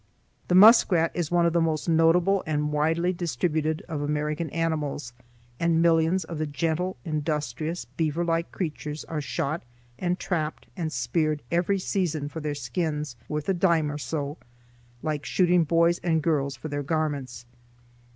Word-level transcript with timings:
The 0.47 0.55
muskrat 0.55 1.11
is 1.13 1.29
one 1.29 1.45
of 1.45 1.53
the 1.53 1.61
most 1.61 1.87
notable 1.87 2.41
and 2.47 2.71
widely 2.71 3.13
distributed 3.13 3.83
of 3.87 4.01
American 4.01 4.49
animals, 4.49 5.13
and 5.59 5.79
millions 5.79 6.23
of 6.23 6.39
the 6.39 6.47
gentle, 6.47 6.97
industrious, 7.05 7.85
beaver 7.85 8.25
like 8.25 8.51
creatures 8.51 9.05
are 9.05 9.21
shot 9.21 9.61
and 9.99 10.17
trapped 10.17 10.65
and 10.75 10.91
speared 10.91 11.43
every 11.51 11.77
season 11.77 12.29
for 12.29 12.39
their 12.39 12.55
skins, 12.55 13.15
worth 13.29 13.47
a 13.47 13.53
dime 13.53 13.91
or 13.91 13.99
so,—like 13.99 15.23
shooting 15.23 15.65
boys 15.65 15.99
and 15.99 16.23
girls 16.23 16.55
for 16.55 16.67
their 16.67 16.81
garments. 16.81 17.45